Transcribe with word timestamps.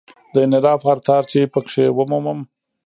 د 0.33 0.35
انحراف 0.45 0.81
هر 0.89 0.97
تار 1.07 1.23
چې 1.31 1.39
په 1.53 1.59
کې 1.67 1.85
ومومم. 1.97 2.39